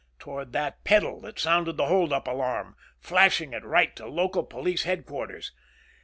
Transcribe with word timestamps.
Toward 0.17 0.51
that 0.53 0.83
pedal 0.83 1.21
that 1.21 1.37
sounded 1.37 1.77
the 1.77 1.85
hold 1.85 2.11
up 2.11 2.27
alarm, 2.27 2.75
flashing 2.99 3.53
it 3.53 3.63
right 3.63 3.95
to 3.97 4.07
local 4.07 4.41
police 4.43 4.81
headquarters. 4.81 5.51